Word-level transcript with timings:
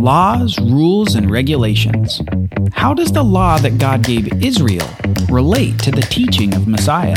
Laws, 0.00 0.58
rules, 0.58 1.14
and 1.14 1.30
regulations. 1.30 2.22
How 2.72 2.94
does 2.94 3.12
the 3.12 3.22
law 3.22 3.58
that 3.58 3.76
God 3.76 4.02
gave 4.02 4.42
Israel 4.42 4.88
relate 5.28 5.78
to 5.80 5.90
the 5.90 6.00
teaching 6.00 6.54
of 6.54 6.66
Messiah? 6.66 7.14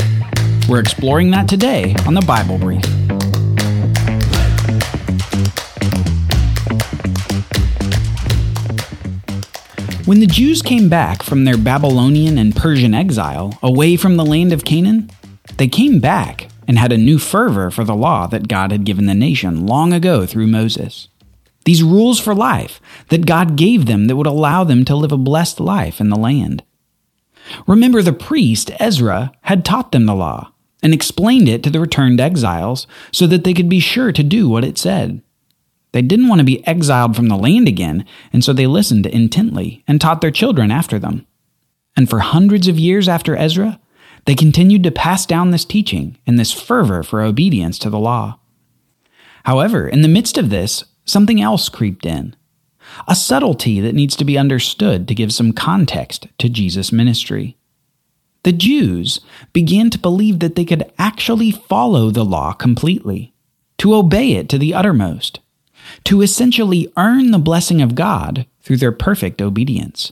We're 0.67 0.81
exploring 0.81 1.31
that 1.31 1.47
today 1.47 1.95
on 2.05 2.13
the 2.13 2.19
Bible 2.19 2.57
Brief. 2.57 2.83
When 10.05 10.19
the 10.19 10.27
Jews 10.27 10.61
came 10.61 10.89
back 10.89 11.23
from 11.23 11.45
their 11.45 11.57
Babylonian 11.57 12.37
and 12.37 12.53
Persian 12.53 12.93
exile 12.93 13.57
away 13.63 13.95
from 13.95 14.17
the 14.17 14.25
land 14.25 14.51
of 14.51 14.65
Canaan, 14.65 15.09
they 15.55 15.69
came 15.69 16.01
back 16.01 16.49
and 16.67 16.77
had 16.77 16.91
a 16.91 16.97
new 16.97 17.17
fervor 17.17 17.71
for 17.71 17.85
the 17.85 17.95
law 17.95 18.27
that 18.27 18.49
God 18.49 18.73
had 18.73 18.83
given 18.83 19.05
the 19.05 19.13
nation 19.13 19.65
long 19.65 19.93
ago 19.93 20.25
through 20.25 20.47
Moses. 20.47 21.07
These 21.65 21.83
rules 21.83 22.19
for 22.19 22.35
life 22.35 22.81
that 23.09 23.25
God 23.25 23.55
gave 23.55 23.85
them 23.85 24.07
that 24.07 24.15
would 24.15 24.27
allow 24.27 24.63
them 24.63 24.83
to 24.85 24.95
live 24.95 25.11
a 25.11 25.17
blessed 25.17 25.59
life 25.59 26.01
in 26.01 26.09
the 26.09 26.19
land. 26.19 26.63
Remember, 27.67 28.01
the 28.01 28.13
priest, 28.13 28.71
Ezra, 28.79 29.31
had 29.41 29.65
taught 29.65 29.91
them 29.91 30.05
the 30.05 30.15
law 30.15 30.51
and 30.81 30.93
explained 30.93 31.47
it 31.47 31.63
to 31.63 31.69
the 31.69 31.79
returned 31.79 32.19
exiles 32.19 32.87
so 33.11 33.27
that 33.27 33.43
they 33.43 33.53
could 33.53 33.69
be 33.69 33.79
sure 33.79 34.11
to 34.11 34.23
do 34.23 34.49
what 34.49 34.65
it 34.65 34.77
said. 34.77 35.21
They 35.93 36.01
didn't 36.01 36.27
want 36.27 36.39
to 36.39 36.45
be 36.45 36.65
exiled 36.67 37.15
from 37.15 37.27
the 37.27 37.37
land 37.37 37.67
again, 37.67 38.05
and 38.33 38.43
so 38.43 38.51
they 38.51 38.67
listened 38.67 39.05
intently 39.05 39.83
and 39.87 40.01
taught 40.01 40.21
their 40.21 40.31
children 40.31 40.71
after 40.71 40.99
them. 40.99 41.25
And 41.95 42.09
for 42.09 42.19
hundreds 42.19 42.67
of 42.67 42.79
years 42.79 43.07
after 43.07 43.35
Ezra, 43.37 43.79
they 44.25 44.35
continued 44.35 44.83
to 44.83 44.91
pass 44.91 45.25
down 45.25 45.51
this 45.51 45.65
teaching 45.65 46.17
and 46.25 46.39
this 46.39 46.51
fervor 46.51 47.03
for 47.03 47.21
obedience 47.21 47.77
to 47.79 47.89
the 47.89 47.99
law. 47.99 48.39
However, 49.45 49.87
in 49.87 50.01
the 50.01 50.07
midst 50.07 50.37
of 50.37 50.49
this, 50.49 50.83
something 51.05 51.41
else 51.41 51.69
creeped 51.69 52.05
in 52.05 52.35
a 53.07 53.15
subtlety 53.15 53.79
that 53.79 53.95
needs 53.95 54.15
to 54.15 54.25
be 54.25 54.37
understood 54.37 55.07
to 55.07 55.15
give 55.15 55.33
some 55.33 55.53
context 55.53 56.27
to 56.37 56.49
Jesus' 56.49 56.91
ministry. 56.91 57.57
The 58.43 58.51
Jews 58.51 59.21
began 59.53 59.89
to 59.89 59.99
believe 59.99 60.39
that 60.39 60.55
they 60.55 60.65
could 60.65 60.91
actually 60.97 61.51
follow 61.51 62.09
the 62.09 62.25
law 62.25 62.51
completely, 62.51 63.33
to 63.77 63.95
obey 63.95 64.33
it 64.33 64.49
to 64.49 64.57
the 64.57 64.73
uttermost, 64.73 65.39
to 66.03 66.21
essentially 66.21 66.91
earn 66.97 67.31
the 67.31 67.39
blessing 67.39 67.81
of 67.81 67.95
God 67.95 68.45
through 68.61 68.77
their 68.77 68.91
perfect 68.91 69.41
obedience. 69.41 70.11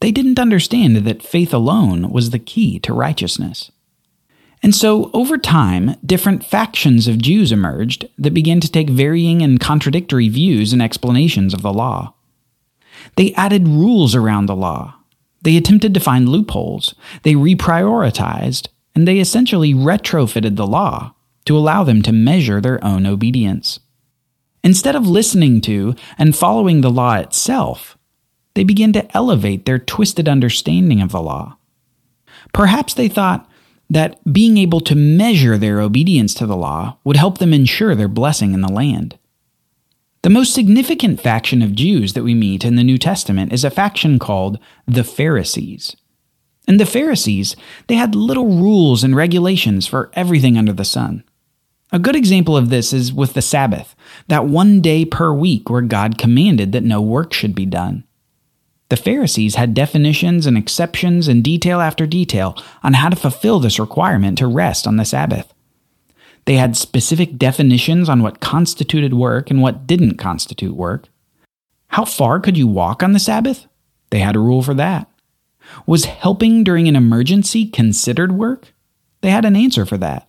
They 0.00 0.10
didn't 0.10 0.38
understand 0.38 0.96
that 0.96 1.22
faith 1.22 1.52
alone 1.54 2.10
was 2.10 2.30
the 2.30 2.38
key 2.38 2.78
to 2.80 2.92
righteousness. 2.92 3.70
And 4.64 4.74
so, 4.74 5.10
over 5.12 5.36
time, 5.36 5.94
different 6.06 6.42
factions 6.42 7.06
of 7.06 7.20
Jews 7.20 7.52
emerged 7.52 8.08
that 8.16 8.32
began 8.32 8.60
to 8.60 8.72
take 8.72 8.88
varying 8.88 9.42
and 9.42 9.60
contradictory 9.60 10.30
views 10.30 10.72
and 10.72 10.80
explanations 10.80 11.52
of 11.52 11.60
the 11.60 11.72
law. 11.72 12.14
They 13.16 13.34
added 13.34 13.68
rules 13.68 14.14
around 14.14 14.46
the 14.46 14.56
law. 14.56 14.94
They 15.42 15.58
attempted 15.58 15.92
to 15.92 16.00
find 16.00 16.30
loopholes. 16.30 16.94
They 17.24 17.34
reprioritized, 17.34 18.68
and 18.94 19.06
they 19.06 19.18
essentially 19.18 19.74
retrofitted 19.74 20.56
the 20.56 20.66
law 20.66 21.14
to 21.44 21.58
allow 21.58 21.84
them 21.84 22.00
to 22.00 22.10
measure 22.10 22.62
their 22.62 22.82
own 22.82 23.04
obedience. 23.04 23.80
Instead 24.62 24.96
of 24.96 25.06
listening 25.06 25.60
to 25.60 25.94
and 26.16 26.34
following 26.34 26.80
the 26.80 26.90
law 26.90 27.16
itself, 27.16 27.98
they 28.54 28.64
began 28.64 28.94
to 28.94 29.14
elevate 29.14 29.66
their 29.66 29.78
twisted 29.78 30.26
understanding 30.26 31.02
of 31.02 31.12
the 31.12 31.20
law. 31.20 31.58
Perhaps 32.54 32.94
they 32.94 33.08
thought 33.08 33.46
that 33.90 34.20
being 34.32 34.56
able 34.56 34.80
to 34.80 34.94
measure 34.94 35.58
their 35.58 35.80
obedience 35.80 36.34
to 36.34 36.46
the 36.46 36.56
law 36.56 36.98
would 37.04 37.16
help 37.16 37.38
them 37.38 37.52
ensure 37.52 37.94
their 37.94 38.08
blessing 38.08 38.54
in 38.54 38.60
the 38.60 38.72
land. 38.72 39.18
The 40.22 40.30
most 40.30 40.54
significant 40.54 41.20
faction 41.20 41.60
of 41.60 41.74
Jews 41.74 42.14
that 42.14 42.24
we 42.24 42.34
meet 42.34 42.64
in 42.64 42.76
the 42.76 42.82
New 42.82 42.96
Testament 42.96 43.52
is 43.52 43.62
a 43.62 43.70
faction 43.70 44.18
called 44.18 44.58
the 44.86 45.04
Pharisees. 45.04 45.96
And 46.66 46.80
the 46.80 46.86
Pharisees, 46.86 47.56
they 47.88 47.96
had 47.96 48.14
little 48.14 48.46
rules 48.46 49.04
and 49.04 49.14
regulations 49.14 49.86
for 49.86 50.10
everything 50.14 50.56
under 50.56 50.72
the 50.72 50.84
sun. 50.84 51.24
A 51.92 51.98
good 51.98 52.16
example 52.16 52.56
of 52.56 52.70
this 52.70 52.92
is 52.92 53.12
with 53.12 53.34
the 53.34 53.42
Sabbath, 53.42 53.94
that 54.28 54.46
one 54.46 54.80
day 54.80 55.04
per 55.04 55.32
week 55.32 55.68
where 55.68 55.82
God 55.82 56.16
commanded 56.16 56.72
that 56.72 56.82
no 56.82 57.02
work 57.02 57.32
should 57.32 57.54
be 57.54 57.66
done. 57.66 58.04
The 58.90 58.96
Pharisees 58.96 59.54
had 59.54 59.74
definitions 59.74 60.46
and 60.46 60.58
exceptions 60.58 61.26
and 61.26 61.42
detail 61.42 61.80
after 61.80 62.06
detail 62.06 62.56
on 62.82 62.94
how 62.94 63.08
to 63.08 63.16
fulfill 63.16 63.58
this 63.58 63.78
requirement 63.78 64.38
to 64.38 64.46
rest 64.46 64.86
on 64.86 64.96
the 64.96 65.04
Sabbath. 65.04 65.52
They 66.44 66.56
had 66.56 66.76
specific 66.76 67.38
definitions 67.38 68.08
on 68.08 68.22
what 68.22 68.40
constituted 68.40 69.14
work 69.14 69.50
and 69.50 69.62
what 69.62 69.86
didn't 69.86 70.18
constitute 70.18 70.76
work. 70.76 71.08
How 71.88 72.04
far 72.04 72.40
could 72.40 72.58
you 72.58 72.66
walk 72.66 73.02
on 73.02 73.12
the 73.12 73.18
Sabbath? 73.18 73.66
They 74.10 74.18
had 74.18 74.36
a 74.36 74.40
rule 74.40 74.62
for 74.62 74.74
that. 74.74 75.08
Was 75.86 76.04
helping 76.04 76.62
during 76.62 76.86
an 76.86 76.96
emergency 76.96 77.66
considered 77.66 78.32
work? 78.32 78.74
They 79.22 79.30
had 79.30 79.46
an 79.46 79.56
answer 79.56 79.86
for 79.86 79.96
that. 79.98 80.28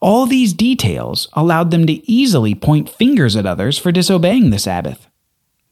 All 0.00 0.26
these 0.26 0.52
details 0.52 1.28
allowed 1.32 1.70
them 1.70 1.86
to 1.86 2.10
easily 2.10 2.54
point 2.54 2.88
fingers 2.88 3.34
at 3.34 3.46
others 3.46 3.78
for 3.78 3.90
disobeying 3.90 4.50
the 4.50 4.58
Sabbath. 4.58 5.08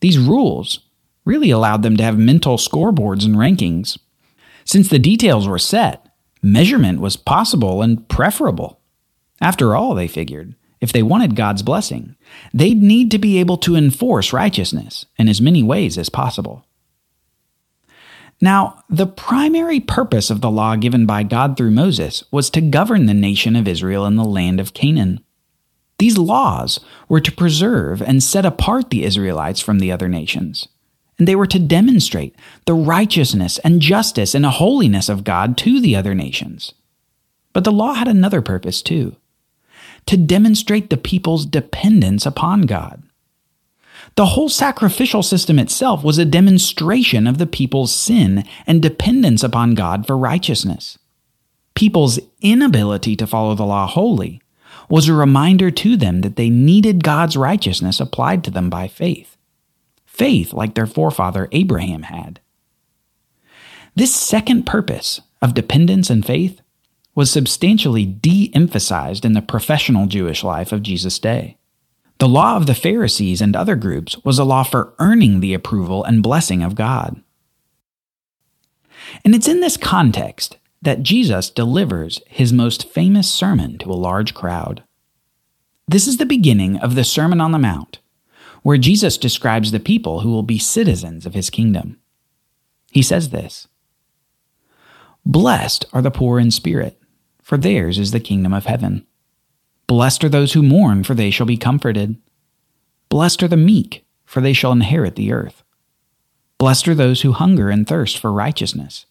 These 0.01 0.19
rules 0.19 0.81
really 1.25 1.51
allowed 1.51 1.83
them 1.83 1.97
to 1.97 2.03
have 2.03 2.19
mental 2.19 2.57
scoreboards 2.57 3.25
and 3.25 3.37
rankings. 3.37 3.99
Since 4.65 4.89
the 4.89 4.99
details 4.99 5.47
were 5.47 5.59
set, 5.59 6.07
measurement 6.43 7.01
was 7.01 7.17
possible 7.17 7.83
and 7.83 8.09
preferable. 8.09 8.81
After 9.41 9.75
all, 9.75 9.95
they 9.95 10.09
figured, 10.09 10.55
if 10.81 10.93
they 10.93 11.03
wanted 11.03 11.37
God's 11.37 11.63
blessing, 11.63 12.17
they'd 12.55 12.83
need 12.83 13.11
to 13.11 13.19
be 13.19 13.39
able 13.39 13.59
to 13.59 13.77
enforce 13.77 14.33
righteousness 14.33 15.07
in 15.19 15.29
as 15.29 15.41
many 15.41 15.63
ways 15.63 15.99
as 15.99 16.09
possible. 16.09 16.67
Now, 18.41 18.83
the 18.89 19.07
primary 19.07 19.81
purpose 19.81 20.31
of 20.31 20.41
the 20.41 20.51
law 20.51 20.77
given 20.77 21.05
by 21.05 21.23
God 21.25 21.57
through 21.57 21.73
Moses 21.73 22.25
was 22.31 22.49
to 22.51 22.63
govern 22.63 23.05
the 23.05 23.15
nation 23.15 23.55
of 23.55 23.69
Israel 23.69 24.07
in 24.07 24.17
the 24.17 24.25
land 24.25 24.61
of 24.61 24.73
Canaan. 24.73 25.23
These 25.99 26.17
laws 26.17 26.81
were 27.11 27.21
to 27.21 27.33
preserve 27.33 28.01
and 28.01 28.23
set 28.23 28.47
apart 28.47 28.89
the 28.89 29.05
Israelites 29.05 29.61
from 29.61 29.79
the 29.79 29.93
other 29.93 30.09
nations, 30.09 30.69
and 31.21 31.29
they 31.29 31.37
were 31.37 31.47
to 31.47 31.59
demonstrate 31.59 32.35
the 32.65 32.73
righteousness 32.73 33.59
and 33.59 33.83
justice 33.83 34.35
and 34.35 34.47
holiness 34.47 35.11
of 35.11 35.23
God 35.23 35.59
to 35.59 35.79
the 35.79 35.95
other 35.95 36.15
nations. 36.15 36.73
But 37.53 37.65
the 37.65 37.71
law 37.71 37.93
had 37.93 38.09
another 38.09 38.41
purpose 38.41 38.81
too 38.81 39.17
to 40.07 40.17
demonstrate 40.17 40.89
the 40.89 40.97
people's 40.97 41.45
dependence 41.45 42.25
upon 42.25 42.63
God. 42.63 43.03
The 44.17 44.27
whole 44.27 44.49
sacrificial 44.49 45.23
system 45.23 45.59
itself 45.59 46.03
was 46.03 46.17
a 46.17 46.25
demonstration 46.25 47.27
of 47.27 47.37
the 47.37 47.47
people's 47.47 47.95
sin 47.95 48.45
and 48.67 48.81
dependence 48.81 49.43
upon 49.43 49.75
God 49.75 50.07
for 50.07 50.17
righteousness. 50.17 50.99
People's 51.75 52.19
inability 52.41 53.15
to 53.17 53.27
follow 53.27 53.55
the 53.55 53.67
law 53.67 53.87
wholly 53.87 54.41
was 54.89 55.07
a 55.07 55.13
reminder 55.13 55.71
to 55.71 55.99
them 55.99 56.23
that 56.23 56.37
they 56.37 56.49
needed 56.49 57.05
God's 57.05 57.37
righteousness 57.37 58.01
applied 58.01 58.43
to 58.45 58.51
them 58.51 58.71
by 58.71 58.89
faith. 58.89 59.37
Faith 60.21 60.53
like 60.53 60.75
their 60.75 60.87
forefather 60.87 61.49
Abraham 61.51 62.03
had. 62.03 62.41
This 63.95 64.15
second 64.15 64.67
purpose 64.67 65.23
of 65.41 65.55
dependence 65.55 66.11
and 66.11 66.27
faith 66.27 66.61
was 67.15 67.31
substantially 67.31 68.05
de 68.05 68.51
emphasized 68.55 69.25
in 69.25 69.33
the 69.33 69.41
professional 69.41 70.05
Jewish 70.05 70.45
life 70.45 70.73
of 70.73 70.83
Jesus' 70.83 71.19
day. 71.19 71.57
The 72.19 72.29
law 72.29 72.59
of 72.59 72.67
the 72.67 72.75
Pharisees 72.75 73.41
and 73.41 73.57
other 73.57 73.77
groups 73.77 74.23
was 74.23 74.39
a 74.39 74.45
law 74.45 74.63
for 74.63 74.93
earning 74.99 75.41
the 75.41 75.55
approval 75.55 76.05
and 76.05 76.23
blessing 76.23 76.63
of 76.63 76.75
God. 76.75 77.23
And 79.25 79.35
it's 79.35 79.49
in 79.49 79.61
this 79.61 79.79
context 79.79 80.59
that 80.83 81.03
Jesus 81.03 81.49
delivers 81.49 82.21
his 82.27 82.53
most 82.53 82.91
famous 82.91 83.31
sermon 83.31 83.79
to 83.79 83.91
a 83.91 83.95
large 83.95 84.35
crowd. 84.35 84.83
This 85.89 86.07
is 86.07 86.19
the 86.19 86.27
beginning 86.27 86.77
of 86.77 86.95
the 86.95 87.05
Sermon 87.05 87.41
on 87.41 87.53
the 87.53 87.59
Mount, 87.59 88.01
where 88.63 88.79
Jesus 88.79 89.17
describes 89.17 89.71
the 89.71 89.81
people 89.81 90.21
who 90.21 90.31
will 90.31 90.43
be 90.43 90.59
citizens 90.59 91.27
of 91.27 91.35
his 91.35 91.51
kingdom. 91.51 91.99
He 92.91 93.03
says 93.03 93.31
this 93.31 93.69
Blessed 95.25 95.85
are 95.93 96.03
the 96.03 96.11
poor 96.11 96.39
in 96.39 96.51
spirit, 96.51 97.01
for 97.43 97.57
theirs 97.57 97.99
is 97.99 98.11
the 98.11 98.21
kingdom 98.21 98.53
of 98.53 98.67
heaven. 98.67 99.07
Blessed 99.87 100.25
are 100.25 100.29
those 100.29 100.53
who 100.53 100.63
mourn, 100.63 101.03
for 101.05 101.15
they 101.15 101.31
shall 101.31 101.47
be 101.47 101.57
comforted. 101.57 102.17
Blessed 103.09 103.43
are 103.43 103.49
the 103.49 103.57
meek, 103.57 104.05
for 104.25 104.41
they 104.41 104.53
shall 104.53 104.73
inherit 104.73 105.17
the 105.17 105.33
earth. 105.33 105.65
Blessed 106.59 106.89
are 106.89 106.95
those 106.95 107.23
who 107.23 107.33
hunger 107.33 107.71
and 107.71 107.87
thirst 107.87 108.19
for 108.19 108.33
righteousness, 108.33 109.07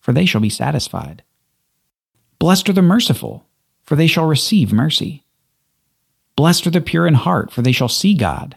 for 0.00 0.12
they 0.12 0.26
shall 0.26 0.40
be 0.40 0.50
satisfied. 0.50 1.22
Blessed 2.38 2.68
are 2.68 2.72
the 2.72 2.82
merciful, 2.82 3.46
for 3.82 3.94
they 3.94 4.06
shall 4.06 4.26
receive 4.26 4.72
mercy. 4.72 5.24
Blessed 6.36 6.66
are 6.66 6.70
the 6.70 6.80
pure 6.80 7.06
in 7.06 7.14
heart, 7.14 7.52
for 7.52 7.62
they 7.62 7.72
shall 7.72 7.88
see 7.88 8.14
God. 8.14 8.56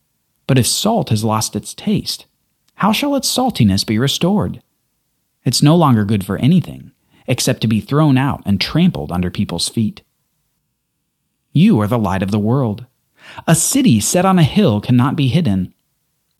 but 0.47 0.57
if 0.57 0.67
salt 0.67 1.09
has 1.09 1.23
lost 1.23 1.55
its 1.55 1.73
taste, 1.73 2.25
how 2.75 2.91
shall 2.91 3.15
its 3.15 3.29
saltiness 3.29 3.85
be 3.85 3.99
restored? 3.99 4.61
It's 5.43 5.63
no 5.63 5.75
longer 5.75 6.05
good 6.05 6.25
for 6.25 6.37
anything 6.37 6.91
except 7.27 7.61
to 7.61 7.67
be 7.67 7.79
thrown 7.79 8.17
out 8.17 8.41
and 8.45 8.59
trampled 8.59 9.11
under 9.11 9.29
people's 9.29 9.69
feet. 9.69 10.01
You 11.53 11.79
are 11.81 11.87
the 11.87 11.99
light 11.99 12.23
of 12.23 12.31
the 12.31 12.39
world. 12.39 12.85
A 13.47 13.55
city 13.55 13.99
set 13.99 14.25
on 14.25 14.39
a 14.39 14.43
hill 14.43 14.81
cannot 14.81 15.15
be 15.15 15.27
hidden. 15.27 15.73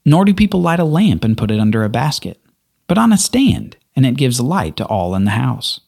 Nor 0.04 0.26
do 0.26 0.34
people 0.34 0.62
light 0.62 0.80
a 0.80 0.84
lamp 0.84 1.24
and 1.24 1.38
put 1.38 1.52
it 1.52 1.60
under 1.60 1.84
a 1.84 1.90
basket, 1.90 2.42
but 2.88 2.98
on 2.98 3.14
a 3.14 3.18
stand, 3.18 3.78
and 3.96 4.06
it 4.06 4.18
gives 4.18 4.40
light 4.40 4.76
to 4.78 4.86
all 4.86 5.14
in 5.16 5.26
the 5.26 5.32
house. 5.32 5.82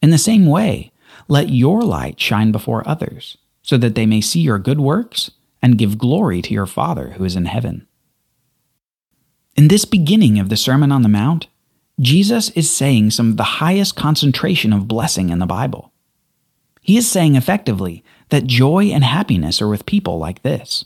In 0.00 0.10
the 0.10 0.18
same 0.18 0.46
way, 0.46 0.90
let 1.28 1.50
your 1.50 1.82
light 1.82 2.18
shine 2.18 2.50
before 2.50 2.88
others, 2.88 3.36
so 3.62 3.76
that 3.76 3.94
they 3.94 4.06
may 4.06 4.20
see 4.20 4.40
your 4.40 4.58
good 4.58 4.80
works 4.80 5.30
and 5.62 5.78
give 5.78 5.98
glory 5.98 6.42
to 6.42 6.54
your 6.54 6.66
Father 6.66 7.10
who 7.10 7.24
is 7.24 7.36
in 7.36 7.46
heaven. 7.46 7.86
In 9.56 9.68
this 9.68 9.84
beginning 9.84 10.38
of 10.38 10.48
the 10.48 10.56
Sermon 10.56 10.92
on 10.92 11.02
the 11.02 11.08
Mount, 11.08 11.46
Jesus 11.98 12.50
is 12.50 12.70
saying 12.70 13.10
some 13.10 13.30
of 13.30 13.36
the 13.36 13.42
highest 13.42 13.96
concentration 13.96 14.72
of 14.72 14.88
blessing 14.88 15.30
in 15.30 15.38
the 15.38 15.46
Bible. 15.46 15.92
He 16.82 16.96
is 16.96 17.10
saying 17.10 17.34
effectively 17.36 18.04
that 18.28 18.46
joy 18.46 18.86
and 18.86 19.02
happiness 19.02 19.62
are 19.62 19.68
with 19.68 19.86
people 19.86 20.18
like 20.18 20.42
this. 20.42 20.84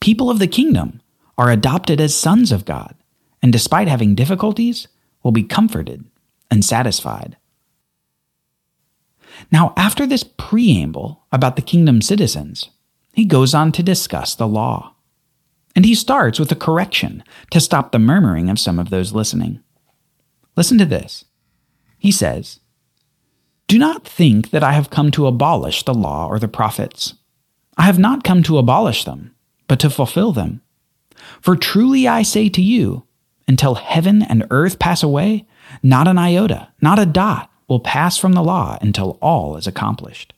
People 0.00 0.30
of 0.30 0.38
the 0.38 0.46
kingdom 0.46 1.00
are 1.36 1.50
adopted 1.50 2.00
as 2.00 2.14
sons 2.14 2.52
of 2.52 2.64
God, 2.64 2.94
and 3.42 3.52
despite 3.52 3.88
having 3.88 4.14
difficulties, 4.14 4.88
will 5.22 5.32
be 5.32 5.42
comforted 5.42 6.04
and 6.50 6.64
satisfied. 6.64 7.36
Now, 9.50 9.72
after 9.76 10.06
this 10.06 10.24
preamble 10.24 11.24
about 11.32 11.56
the 11.56 11.62
kingdom 11.62 12.00
citizens, 12.00 12.70
he 13.18 13.24
goes 13.24 13.52
on 13.52 13.72
to 13.72 13.82
discuss 13.82 14.36
the 14.36 14.46
law. 14.46 14.94
And 15.74 15.84
he 15.84 15.96
starts 15.96 16.38
with 16.38 16.52
a 16.52 16.54
correction 16.54 17.24
to 17.50 17.58
stop 17.58 17.90
the 17.90 17.98
murmuring 17.98 18.48
of 18.48 18.60
some 18.60 18.78
of 18.78 18.90
those 18.90 19.12
listening. 19.12 19.60
Listen 20.54 20.78
to 20.78 20.84
this. 20.84 21.24
He 21.98 22.12
says, 22.12 22.60
do 23.66 23.76
not 23.76 24.06
think 24.06 24.50
that 24.50 24.62
I 24.62 24.70
have 24.70 24.90
come 24.90 25.10
to 25.10 25.26
abolish 25.26 25.82
the 25.82 25.94
law 25.94 26.28
or 26.28 26.38
the 26.38 26.46
prophets. 26.46 27.14
I 27.76 27.86
have 27.86 27.98
not 27.98 28.22
come 28.22 28.44
to 28.44 28.56
abolish 28.56 29.02
them, 29.02 29.34
but 29.66 29.80
to 29.80 29.90
fulfill 29.90 30.30
them. 30.30 30.62
For 31.40 31.56
truly 31.56 32.06
I 32.06 32.22
say 32.22 32.48
to 32.50 32.62
you, 32.62 33.04
until 33.48 33.74
heaven 33.74 34.22
and 34.22 34.46
earth 34.52 34.78
pass 34.78 35.02
away, 35.02 35.44
not 35.82 36.06
an 36.06 36.18
iota, 36.18 36.68
not 36.80 37.00
a 37.00 37.04
dot 37.04 37.50
will 37.66 37.80
pass 37.80 38.16
from 38.16 38.34
the 38.34 38.44
law 38.44 38.78
until 38.80 39.18
all 39.20 39.56
is 39.56 39.66
accomplished. 39.66 40.34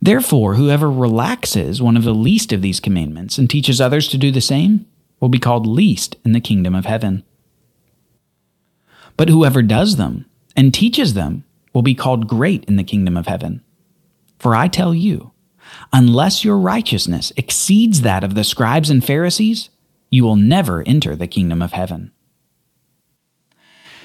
Therefore, 0.00 0.54
whoever 0.54 0.90
relaxes 0.90 1.82
one 1.82 1.96
of 1.96 2.04
the 2.04 2.14
least 2.14 2.52
of 2.52 2.62
these 2.62 2.80
commandments 2.80 3.36
and 3.36 3.50
teaches 3.50 3.80
others 3.80 4.08
to 4.08 4.18
do 4.18 4.30
the 4.30 4.40
same 4.40 4.86
will 5.20 5.28
be 5.28 5.40
called 5.40 5.66
least 5.66 6.16
in 6.24 6.32
the 6.32 6.40
kingdom 6.40 6.74
of 6.74 6.86
heaven. 6.86 7.24
But 9.16 9.28
whoever 9.28 9.62
does 9.62 9.96
them 9.96 10.26
and 10.56 10.72
teaches 10.72 11.14
them 11.14 11.44
will 11.72 11.82
be 11.82 11.94
called 11.94 12.28
great 12.28 12.64
in 12.66 12.76
the 12.76 12.84
kingdom 12.84 13.16
of 13.16 13.26
heaven. 13.26 13.62
For 14.38 14.54
I 14.54 14.68
tell 14.68 14.94
you, 14.94 15.32
unless 15.92 16.44
your 16.44 16.58
righteousness 16.58 17.32
exceeds 17.36 18.02
that 18.02 18.22
of 18.22 18.34
the 18.34 18.44
scribes 18.44 18.90
and 18.90 19.04
Pharisees, 19.04 19.70
you 20.10 20.24
will 20.24 20.36
never 20.36 20.82
enter 20.86 21.16
the 21.16 21.26
kingdom 21.26 21.60
of 21.60 21.72
heaven. 21.72 22.12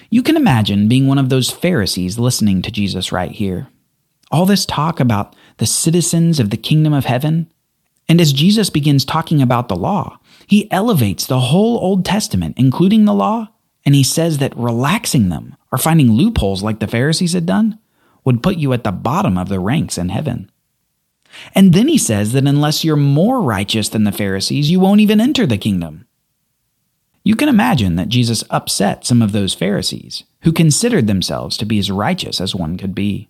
You 0.09 0.21
can 0.21 0.35
imagine 0.35 0.87
being 0.87 1.07
one 1.07 1.17
of 1.17 1.29
those 1.29 1.49
Pharisees 1.49 2.19
listening 2.19 2.61
to 2.63 2.71
Jesus 2.71 3.11
right 3.11 3.31
here. 3.31 3.67
All 4.33 4.47
this 4.47 4.65
talk 4.65 4.99
about 4.99 5.35
the 5.57 5.67
citizens 5.67 6.39
of 6.39 6.49
the 6.49 6.57
kingdom 6.57 6.91
of 6.91 7.05
heaven. 7.05 7.51
And 8.09 8.19
as 8.19 8.33
Jesus 8.33 8.71
begins 8.71 9.05
talking 9.05 9.43
about 9.43 9.69
the 9.69 9.75
law, 9.75 10.17
he 10.47 10.69
elevates 10.71 11.27
the 11.27 11.39
whole 11.39 11.77
Old 11.77 12.03
Testament, 12.03 12.55
including 12.57 13.05
the 13.05 13.13
law, 13.13 13.49
and 13.85 13.93
he 13.93 14.03
says 14.03 14.39
that 14.39 14.57
relaxing 14.57 15.29
them 15.29 15.55
or 15.71 15.77
finding 15.77 16.13
loopholes 16.13 16.63
like 16.63 16.79
the 16.79 16.87
Pharisees 16.87 17.33
had 17.33 17.45
done 17.45 17.77
would 18.25 18.41
put 18.41 18.57
you 18.57 18.73
at 18.73 18.83
the 18.83 18.91
bottom 18.91 19.37
of 19.37 19.49
the 19.49 19.59
ranks 19.59 19.99
in 19.99 20.09
heaven. 20.09 20.49
And 21.53 21.71
then 21.73 21.87
he 21.87 21.99
says 21.99 22.33
that 22.33 22.47
unless 22.47 22.83
you're 22.83 22.95
more 22.95 23.39
righteous 23.39 23.87
than 23.89 24.03
the 24.03 24.11
Pharisees, 24.11 24.71
you 24.71 24.79
won't 24.79 25.01
even 25.01 25.21
enter 25.21 25.45
the 25.45 25.59
kingdom. 25.59 26.07
You 27.23 27.35
can 27.35 27.49
imagine 27.49 27.97
that 27.97 28.09
Jesus 28.09 28.43
upset 28.49 29.05
some 29.05 29.21
of 29.21 29.31
those 29.31 29.53
Pharisees 29.53 30.23
who 30.41 30.51
considered 30.51 31.05
themselves 31.05 31.55
to 31.57 31.65
be 31.65 31.77
as 31.77 31.91
righteous 31.91 32.41
as 32.41 32.55
one 32.55 32.77
could 32.77 32.95
be. 32.95 33.29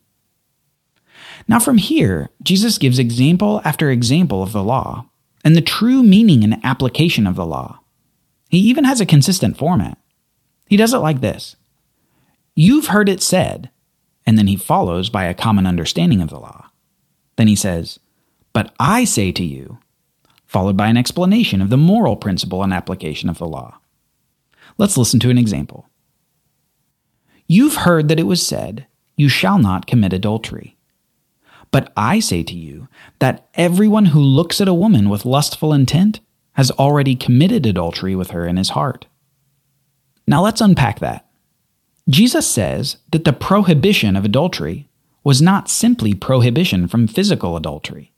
Now, 1.48 1.60
from 1.60 1.78
here, 1.78 2.30
Jesus 2.42 2.78
gives 2.78 3.00
example 3.00 3.62
after 3.64 3.90
example 3.90 4.42
of 4.42 4.54
the 4.54 4.64
law 4.64 5.10
and 5.44 5.56
the 5.56 5.62
true 5.62 6.04
meaning 6.04 6.44
and 6.44 6.64
application 6.64 7.28
of 7.28 7.36
the 7.36 7.46
law. 7.46 7.80
He 8.50 8.60
even 8.60 8.84
has 8.86 9.02
a 9.02 9.06
consistent 9.06 9.58
format. 9.58 9.98
He 10.68 10.78
does 10.78 10.94
it 10.94 11.00
like 11.00 11.22
this 11.22 11.56
You've 12.56 12.88
heard 12.88 13.10
it 13.10 13.22
said, 13.22 13.70
and 14.26 14.38
then 14.38 14.48
he 14.48 14.56
follows 14.56 15.10
by 15.10 15.26
a 15.26 15.34
common 15.34 15.66
understanding 15.66 16.22
of 16.22 16.30
the 16.30 16.40
law. 16.40 16.70
Then 17.36 17.48
he 17.48 17.56
says, 17.56 18.00
But 18.54 18.74
I 18.80 19.04
say 19.04 19.32
to 19.32 19.44
you, 19.44 19.80
followed 20.46 20.78
by 20.78 20.88
an 20.88 20.98
explanation 20.98 21.62
of 21.62 21.70
the 21.70 21.78
moral 21.78 22.16
principle 22.16 22.64
and 22.64 22.72
application 22.72 23.28
of 23.28 23.40
the 23.40 23.48
law. 23.48 23.80
Let's 24.78 24.98
listen 24.98 25.20
to 25.22 25.30
an 25.30 25.38
example. 25.38 25.90
You've 27.48 27.76
heard 27.76 28.08
that 28.08 28.20
it 28.20 28.28
was 28.28 28.46
said, 28.46 28.88
You 29.16 29.30
shall 29.30 29.58
not 29.58 29.88
commit 29.88 30.14
adultery. 30.14 30.78
But 31.74 31.92
I 31.98 32.20
say 32.20 32.44
to 32.44 32.56
you 32.56 32.88
that 33.18 33.48
everyone 33.56 34.06
who 34.06 34.20
looks 34.22 34.62
at 34.62 34.68
a 34.68 34.76
woman 34.76 35.10
with 35.10 35.26
lustful 35.26 35.74
intent 35.74 36.20
has 36.54 36.70
already 36.70 37.16
committed 37.16 37.66
adultery 37.66 38.16
with 38.16 38.30
her 38.30 38.46
in 38.46 38.58
his 38.58 38.70
heart. 38.70 39.08
Now 40.28 40.44
let's 40.44 40.62
unpack 40.62 41.00
that. 41.00 41.28
Jesus 42.08 42.46
says 42.46 42.98
that 43.12 43.26
the 43.26 43.34
prohibition 43.34 44.16
of 44.16 44.24
adultery 44.24 44.88
was 45.24 45.42
not 45.42 45.68
simply 45.68 46.14
prohibition 46.14 46.88
from 46.88 47.08
physical 47.08 47.58
adultery. 47.58 48.14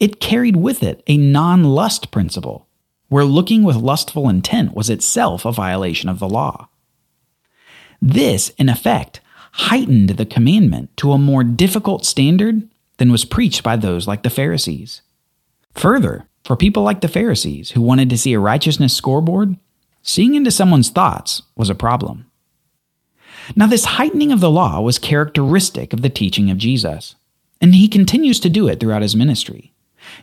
It 0.00 0.18
carried 0.18 0.56
with 0.56 0.82
it 0.82 1.04
a 1.06 1.16
non 1.16 1.62
lust 1.62 2.10
principle, 2.10 2.66
where 3.08 3.24
looking 3.24 3.62
with 3.62 3.76
lustful 3.76 4.28
intent 4.28 4.74
was 4.74 4.90
itself 4.90 5.44
a 5.44 5.52
violation 5.52 6.08
of 6.08 6.18
the 6.18 6.28
law. 6.28 6.68
This, 8.00 8.48
in 8.58 8.68
effect, 8.68 9.20
heightened 9.52 10.10
the 10.10 10.26
commandment 10.26 10.96
to 10.96 11.12
a 11.12 11.18
more 11.18 11.44
difficult 11.44 12.04
standard 12.04 12.68
than 12.98 13.12
was 13.12 13.24
preached 13.24 13.62
by 13.62 13.76
those 13.76 14.06
like 14.06 14.22
the 14.22 14.30
Pharisees. 14.30 15.02
Further, 15.74 16.28
for 16.44 16.56
people 16.56 16.82
like 16.82 17.00
the 17.00 17.08
Pharisees 17.08 17.70
who 17.70 17.80
wanted 17.80 18.10
to 18.10 18.18
see 18.18 18.32
a 18.32 18.38
righteousness 18.38 18.94
scoreboard, 18.94 19.56
Seeing 20.02 20.34
into 20.34 20.50
someone's 20.50 20.90
thoughts 20.90 21.42
was 21.56 21.70
a 21.70 21.74
problem. 21.74 22.26
Now, 23.56 23.66
this 23.66 23.84
heightening 23.84 24.32
of 24.32 24.40
the 24.40 24.50
law 24.50 24.80
was 24.80 24.98
characteristic 24.98 25.92
of 25.92 26.02
the 26.02 26.08
teaching 26.08 26.50
of 26.50 26.58
Jesus, 26.58 27.14
and 27.60 27.74
he 27.74 27.88
continues 27.88 28.40
to 28.40 28.50
do 28.50 28.68
it 28.68 28.80
throughout 28.80 29.02
his 29.02 29.16
ministry. 29.16 29.72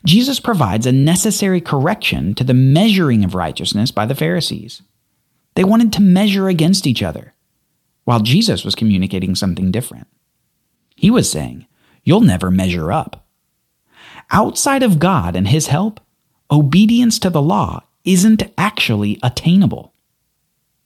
Jesus 0.05 0.39
provides 0.39 0.85
a 0.85 0.91
necessary 0.91 1.61
correction 1.61 2.35
to 2.35 2.43
the 2.43 2.53
measuring 2.53 3.23
of 3.23 3.35
righteousness 3.35 3.91
by 3.91 4.05
the 4.05 4.15
Pharisees. 4.15 4.81
They 5.55 5.63
wanted 5.63 5.93
to 5.93 6.01
measure 6.01 6.49
against 6.49 6.85
each 6.85 7.01
other, 7.01 7.33
while 8.03 8.19
Jesus 8.19 8.65
was 8.65 8.75
communicating 8.75 9.35
something 9.35 9.71
different. 9.71 10.07
He 10.95 11.09
was 11.09 11.31
saying, 11.31 11.65
You'll 12.09 12.21
never 12.21 12.49
measure 12.49 12.91
up. 12.91 13.27
Outside 14.31 14.81
of 14.81 14.97
God 14.97 15.35
and 15.35 15.47
his 15.47 15.67
help, 15.67 15.99
obedience 16.49 17.19
to 17.19 17.29
the 17.29 17.39
law 17.39 17.83
isn't 18.03 18.41
actually 18.57 19.19
attainable. 19.21 19.93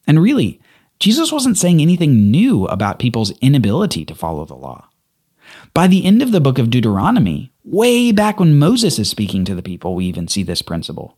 And 0.05 0.21
really, 0.21 0.59
Jesus 0.99 1.31
wasn't 1.31 1.57
saying 1.57 1.79
anything 1.79 2.29
new 2.29 2.65
about 2.65 2.99
people's 2.99 3.31
inability 3.39 4.03
to 4.03 4.13
follow 4.13 4.43
the 4.43 4.53
law. 4.53 4.89
By 5.73 5.87
the 5.87 6.03
end 6.03 6.21
of 6.21 6.33
the 6.33 6.41
book 6.41 6.59
of 6.59 6.69
Deuteronomy, 6.69 7.53
way 7.63 8.11
back 8.11 8.37
when 8.37 8.59
Moses 8.59 8.99
is 8.99 9.09
speaking 9.09 9.45
to 9.45 9.55
the 9.55 9.63
people, 9.63 9.95
we 9.95 10.03
even 10.07 10.27
see 10.27 10.43
this 10.43 10.61
principle. 10.61 11.17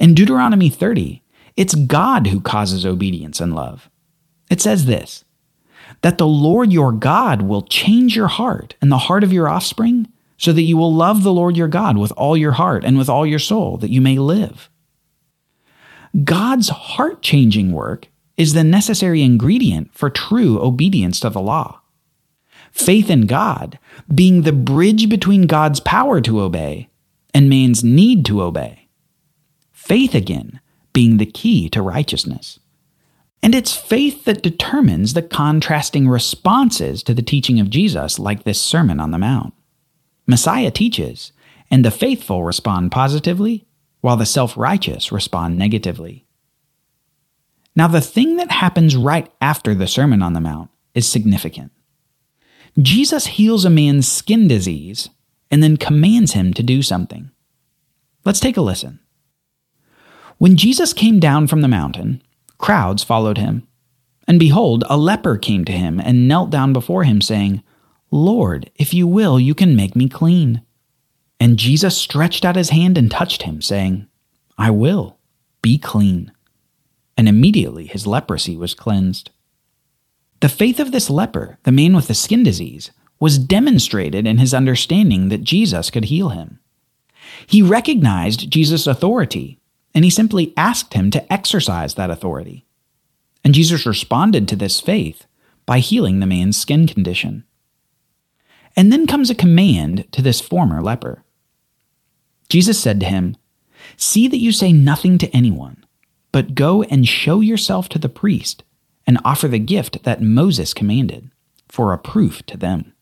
In 0.00 0.14
Deuteronomy 0.14 0.68
30, 0.68 1.22
it's 1.56 1.76
God 1.76 2.26
who 2.26 2.40
causes 2.40 2.84
obedience 2.84 3.40
and 3.40 3.54
love. 3.54 3.88
It 4.50 4.60
says 4.60 4.86
this 4.86 5.24
that 6.02 6.18
the 6.18 6.26
Lord 6.26 6.72
your 6.72 6.92
God 6.92 7.42
will 7.42 7.62
change 7.62 8.14
your 8.14 8.28
heart 8.28 8.74
and 8.80 8.92
the 8.92 8.98
heart 8.98 9.24
of 9.24 9.32
your 9.32 9.48
offspring, 9.48 10.08
so 10.36 10.52
that 10.52 10.62
you 10.62 10.76
will 10.76 10.92
love 10.92 11.22
the 11.22 11.32
Lord 11.32 11.56
your 11.56 11.68
God 11.68 11.96
with 11.96 12.12
all 12.16 12.36
your 12.36 12.52
heart 12.52 12.84
and 12.84 12.98
with 12.98 13.08
all 13.08 13.24
your 13.24 13.38
soul, 13.38 13.76
that 13.76 13.90
you 13.90 14.00
may 14.00 14.18
live. 14.18 14.68
God's 16.24 16.68
heart 16.68 17.22
changing 17.22 17.72
work 17.72 18.08
is 18.36 18.52
the 18.52 18.64
necessary 18.64 19.22
ingredient 19.22 19.94
for 19.94 20.10
true 20.10 20.60
obedience 20.60 21.20
to 21.20 21.30
the 21.30 21.40
law. 21.40 21.80
faith 22.72 23.10
in 23.10 23.26
God 23.26 23.78
being 24.12 24.42
the 24.42 24.52
bridge 24.52 25.08
between 25.08 25.46
God's 25.46 25.78
power 25.78 26.20
to 26.22 26.40
obey 26.40 26.88
and 27.32 27.48
man's 27.48 27.84
need 27.84 28.24
to 28.26 28.42
obey. 28.42 28.88
Faith, 29.70 30.14
again, 30.14 30.60
being 30.92 31.18
the 31.18 31.26
key 31.26 31.68
to 31.70 31.82
righteousness. 31.82 32.58
And 33.42 33.54
it's 33.54 33.74
faith 33.74 34.24
that 34.24 34.42
determines 34.42 35.14
the 35.14 35.22
contrasting 35.22 36.08
responses 36.08 37.02
to 37.02 37.14
the 37.14 37.22
teaching 37.22 37.58
of 37.58 37.70
Jesus, 37.70 38.18
like 38.18 38.44
this 38.44 38.60
Sermon 38.60 39.00
on 39.00 39.10
the 39.10 39.18
Mount. 39.18 39.52
Messiah 40.26 40.70
teaches, 40.70 41.32
and 41.70 41.84
the 41.84 41.90
faithful 41.90 42.44
respond 42.44 42.92
positively, 42.92 43.66
while 44.00 44.16
the 44.16 44.26
self 44.26 44.56
righteous 44.56 45.10
respond 45.10 45.58
negatively. 45.58 46.24
Now, 47.74 47.88
the 47.88 48.00
thing 48.00 48.36
that 48.36 48.50
happens 48.50 48.96
right 48.96 49.32
after 49.40 49.74
the 49.74 49.86
Sermon 49.86 50.22
on 50.22 50.34
the 50.34 50.40
Mount 50.40 50.70
is 50.94 51.08
significant. 51.08 51.72
Jesus 52.80 53.26
heals 53.26 53.64
a 53.64 53.70
man's 53.70 54.06
skin 54.06 54.46
disease 54.46 55.08
and 55.50 55.62
then 55.62 55.76
commands 55.76 56.32
him 56.32 56.54
to 56.54 56.62
do 56.62 56.82
something. 56.82 57.30
Let's 58.24 58.40
take 58.40 58.56
a 58.56 58.62
listen. 58.62 59.00
When 60.38 60.56
Jesus 60.56 60.92
came 60.92 61.18
down 61.18 61.46
from 61.46 61.60
the 61.60 61.68
mountain, 61.68 62.22
crowds 62.62 63.02
followed 63.02 63.36
him. 63.36 63.68
And 64.26 64.38
behold, 64.38 64.84
a 64.88 64.96
leper 64.96 65.36
came 65.36 65.66
to 65.66 65.72
him 65.72 66.00
and 66.00 66.26
knelt 66.26 66.48
down 66.48 66.72
before 66.72 67.04
him, 67.04 67.20
saying, 67.20 67.62
Lord, 68.10 68.70
if 68.76 68.94
you 68.94 69.06
will, 69.06 69.38
you 69.38 69.54
can 69.54 69.76
make 69.76 69.94
me 69.94 70.08
clean. 70.08 70.62
And 71.40 71.58
Jesus 71.58 71.98
stretched 71.98 72.44
out 72.44 72.56
his 72.56 72.70
hand 72.70 72.96
and 72.96 73.10
touched 73.10 73.42
him, 73.42 73.60
saying, 73.60 74.06
I 74.56 74.70
will, 74.70 75.18
be 75.60 75.76
clean. 75.76 76.32
And 77.16 77.28
immediately 77.28 77.86
his 77.86 78.06
leprosy 78.06 78.56
was 78.56 78.74
cleansed. 78.74 79.30
The 80.40 80.48
faith 80.48 80.78
of 80.78 80.92
this 80.92 81.10
leper, 81.10 81.58
the 81.64 81.72
man 81.72 81.94
with 81.94 82.06
the 82.06 82.14
skin 82.14 82.42
disease, 82.42 82.90
was 83.18 83.38
demonstrated 83.38 84.26
in 84.26 84.38
his 84.38 84.54
understanding 84.54 85.28
that 85.28 85.44
Jesus 85.44 85.90
could 85.90 86.06
heal 86.06 86.30
him. 86.30 86.60
He 87.46 87.62
recognized 87.62 88.50
Jesus' 88.50 88.86
authority, 88.86 89.58
and 89.94 90.04
he 90.04 90.10
simply 90.10 90.52
asked 90.56 90.94
him 90.94 91.10
to 91.10 91.32
exercise 91.32 91.94
that 91.94 92.10
authority. 92.10 92.64
And 93.44 93.54
Jesus 93.54 93.86
responded 93.86 94.48
to 94.48 94.56
this 94.56 94.80
faith 94.80 95.26
by 95.66 95.78
healing 95.78 96.20
the 96.20 96.26
man's 96.26 96.56
skin 96.56 96.86
condition. 96.86 97.44
And 98.76 98.90
then 98.92 99.06
comes 99.06 99.30
a 99.30 99.34
command 99.34 100.10
to 100.12 100.22
this 100.22 100.40
former 100.40 100.80
leper. 100.80 101.24
Jesus 102.48 102.80
said 102.80 103.00
to 103.00 103.06
him, 103.06 103.36
See 103.96 104.28
that 104.28 104.38
you 104.38 104.52
say 104.52 104.72
nothing 104.72 105.18
to 105.18 105.36
anyone, 105.36 105.84
but 106.30 106.54
go 106.54 106.82
and 106.84 107.06
show 107.06 107.40
yourself 107.40 107.88
to 107.90 107.98
the 107.98 108.08
priest 108.08 108.62
and 109.06 109.18
offer 109.24 109.48
the 109.48 109.58
gift 109.58 110.04
that 110.04 110.22
Moses 110.22 110.72
commanded 110.72 111.30
for 111.68 111.92
a 111.92 111.98
proof 111.98 112.44
to 112.46 112.56
them. 112.56 112.92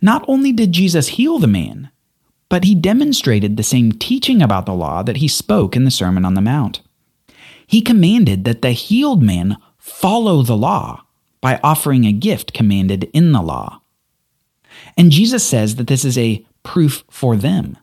Not 0.00 0.24
only 0.28 0.52
did 0.52 0.72
Jesus 0.72 1.08
heal 1.08 1.38
the 1.38 1.46
man, 1.46 1.90
but 2.48 2.64
he 2.64 2.74
demonstrated 2.74 3.56
the 3.56 3.62
same 3.62 3.92
teaching 3.92 4.40
about 4.40 4.66
the 4.66 4.74
law 4.74 5.02
that 5.02 5.18
he 5.18 5.28
spoke 5.28 5.74
in 5.74 5.84
the 5.84 5.90
Sermon 5.90 6.24
on 6.24 6.34
the 6.34 6.40
Mount. 6.40 6.80
He 7.66 7.80
commanded 7.80 8.44
that 8.44 8.62
the 8.62 8.70
healed 8.70 9.22
man 9.22 9.56
follow 9.78 10.42
the 10.42 10.56
law 10.56 11.04
by 11.40 11.60
offering 11.62 12.04
a 12.04 12.12
gift 12.12 12.52
commanded 12.52 13.04
in 13.12 13.32
the 13.32 13.42
law. 13.42 13.82
And 14.96 15.10
Jesus 15.10 15.44
says 15.44 15.76
that 15.76 15.86
this 15.86 16.04
is 16.04 16.16
a 16.16 16.44
proof 16.62 17.04
for 17.10 17.36
them, 17.36 17.76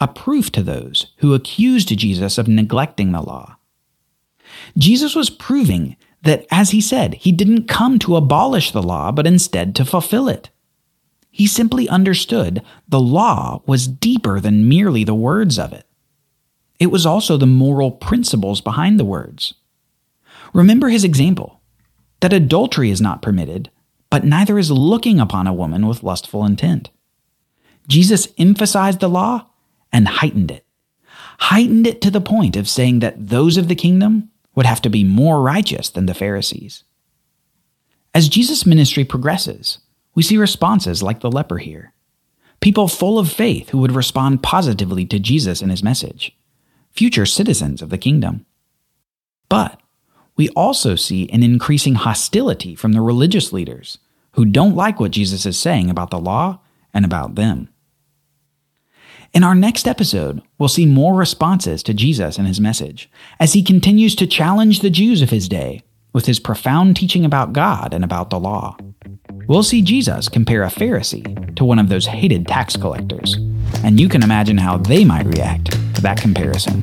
a 0.00 0.08
proof 0.08 0.50
to 0.52 0.62
those 0.62 1.12
who 1.18 1.34
accused 1.34 1.88
Jesus 1.96 2.38
of 2.38 2.48
neglecting 2.48 3.12
the 3.12 3.22
law. 3.22 3.56
Jesus 4.76 5.14
was 5.14 5.30
proving 5.30 5.96
that, 6.22 6.46
as 6.50 6.70
he 6.70 6.80
said, 6.80 7.14
he 7.14 7.32
didn't 7.32 7.68
come 7.68 7.98
to 7.98 8.16
abolish 8.16 8.70
the 8.70 8.82
law, 8.82 9.12
but 9.12 9.26
instead 9.26 9.74
to 9.76 9.84
fulfill 9.84 10.28
it. 10.28 10.50
He 11.36 11.48
simply 11.48 11.88
understood 11.88 12.62
the 12.86 13.00
law 13.00 13.60
was 13.66 13.88
deeper 13.88 14.38
than 14.38 14.68
merely 14.68 15.02
the 15.02 15.16
words 15.16 15.58
of 15.58 15.72
it. 15.72 15.84
It 16.78 16.92
was 16.92 17.04
also 17.04 17.36
the 17.36 17.44
moral 17.44 17.90
principles 17.90 18.60
behind 18.60 19.00
the 19.00 19.04
words. 19.04 19.54
Remember 20.52 20.90
his 20.90 21.02
example 21.02 21.60
that 22.20 22.32
adultery 22.32 22.88
is 22.88 23.00
not 23.00 23.20
permitted, 23.20 23.68
but 24.10 24.22
neither 24.22 24.60
is 24.60 24.70
looking 24.70 25.18
upon 25.18 25.48
a 25.48 25.52
woman 25.52 25.88
with 25.88 26.04
lustful 26.04 26.44
intent. 26.44 26.90
Jesus 27.88 28.28
emphasized 28.38 29.00
the 29.00 29.08
law 29.08 29.46
and 29.92 30.06
heightened 30.06 30.52
it, 30.52 30.64
heightened 31.40 31.88
it 31.88 32.00
to 32.02 32.12
the 32.12 32.20
point 32.20 32.54
of 32.54 32.68
saying 32.68 33.00
that 33.00 33.30
those 33.30 33.56
of 33.56 33.66
the 33.66 33.74
kingdom 33.74 34.30
would 34.54 34.66
have 34.66 34.80
to 34.82 34.88
be 34.88 35.02
more 35.02 35.42
righteous 35.42 35.90
than 35.90 36.06
the 36.06 36.14
Pharisees. 36.14 36.84
As 38.14 38.28
Jesus' 38.28 38.64
ministry 38.64 39.02
progresses, 39.02 39.80
we 40.14 40.22
see 40.22 40.36
responses 40.36 41.02
like 41.02 41.20
the 41.20 41.30
leper 41.30 41.58
here. 41.58 41.92
People 42.60 42.88
full 42.88 43.18
of 43.18 43.30
faith 43.30 43.70
who 43.70 43.78
would 43.78 43.92
respond 43.92 44.42
positively 44.42 45.04
to 45.06 45.18
Jesus 45.18 45.60
and 45.60 45.70
his 45.70 45.82
message, 45.82 46.36
future 46.92 47.26
citizens 47.26 47.82
of 47.82 47.90
the 47.90 47.98
kingdom. 47.98 48.46
But 49.48 49.80
we 50.36 50.48
also 50.50 50.96
see 50.96 51.28
an 51.30 51.42
increasing 51.42 51.94
hostility 51.94 52.74
from 52.74 52.92
the 52.92 53.00
religious 53.00 53.52
leaders 53.52 53.98
who 54.32 54.44
don't 54.44 54.74
like 54.74 54.98
what 54.98 55.12
Jesus 55.12 55.46
is 55.46 55.58
saying 55.58 55.90
about 55.90 56.10
the 56.10 56.18
law 56.18 56.60
and 56.92 57.04
about 57.04 57.34
them. 57.34 57.68
In 59.32 59.42
our 59.42 59.54
next 59.54 59.88
episode, 59.88 60.42
we'll 60.58 60.68
see 60.68 60.86
more 60.86 61.14
responses 61.14 61.82
to 61.82 61.94
Jesus 61.94 62.38
and 62.38 62.46
his 62.46 62.60
message 62.60 63.10
as 63.40 63.52
he 63.52 63.64
continues 63.64 64.14
to 64.16 64.28
challenge 64.28 64.80
the 64.80 64.90
Jews 64.90 65.22
of 65.22 65.30
his 65.30 65.48
day 65.48 65.82
with 66.12 66.26
his 66.26 66.38
profound 66.38 66.96
teaching 66.96 67.24
about 67.24 67.52
God 67.52 67.92
and 67.92 68.04
about 68.04 68.30
the 68.30 68.38
law. 68.38 68.76
We'll 69.46 69.62
see 69.62 69.82
Jesus 69.82 70.28
compare 70.28 70.62
a 70.62 70.68
Pharisee 70.68 71.54
to 71.56 71.64
one 71.64 71.78
of 71.78 71.88
those 71.88 72.06
hated 72.06 72.48
tax 72.48 72.76
collectors, 72.76 73.34
and 73.84 74.00
you 74.00 74.08
can 74.08 74.22
imagine 74.22 74.56
how 74.56 74.78
they 74.78 75.04
might 75.04 75.26
react 75.26 75.72
to 75.94 76.00
that 76.00 76.20
comparison. 76.20 76.82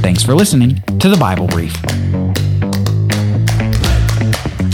Thanks 0.00 0.22
for 0.22 0.34
listening 0.34 0.80
to 1.00 1.08
the 1.08 1.16
Bible 1.16 1.48
Brief. 1.48 1.74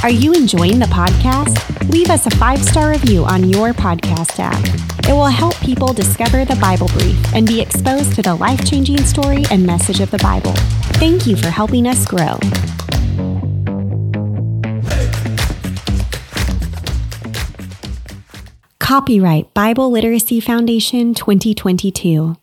Are 0.05 0.11
you 0.11 0.35
enjoying 0.35 0.79
the 0.79 0.87
podcast? 0.87 1.91
Leave 1.91 2.11
us 2.11 2.27
a 2.27 2.31
five 2.37 2.63
star 2.63 2.91
review 2.91 3.25
on 3.25 3.49
your 3.49 3.73
podcast 3.73 4.39
app. 4.39 5.09
It 5.09 5.13
will 5.13 5.27
help 5.27 5.57
people 5.61 5.93
discover 5.95 6.45
the 6.45 6.57
Bible 6.57 6.89
Brief 6.89 7.35
and 7.35 7.47
be 7.47 7.61
exposed 7.61 8.15
to 8.17 8.23
the 8.23 8.35
life 8.35 8.65
changing 8.67 8.99
story 8.99 9.45
and 9.51 9.67
message 9.67 10.01
of 10.01 10.11
the 10.11 10.19
Bible. 10.19 10.53
Thank 10.99 11.27
you 11.27 11.37
for 11.37 11.49
helping 11.49 11.87
us 11.87 12.05
grow. 12.05 12.39
Copyright 18.93 19.55
Bible 19.55 19.91
Literacy 19.91 20.39
Foundation 20.39 21.15
2022. 21.15 22.37